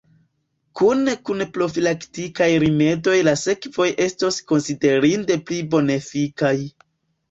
Kune 0.79 1.13
kun 1.29 1.43
profilaktikaj 1.57 2.49
rimedoj 2.65 3.15
la 3.29 3.37
sekvoj 3.45 3.91
estos 4.09 4.43
konsiderinde 4.51 5.43
pli 5.49 5.65
bonefikaj. 5.75 6.57